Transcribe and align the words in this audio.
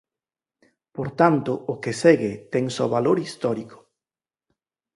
Por 0.95 1.07
tanto 1.21 1.51
o 1.73 1.75
que 1.83 1.93
segue 2.01 2.33
ten 2.53 2.65
só 2.75 2.85
valor 2.95 3.17
histórico. 3.25 3.79